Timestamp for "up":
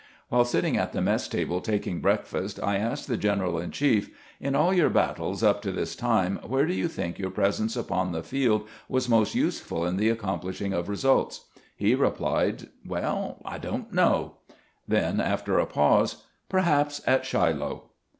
5.43-5.61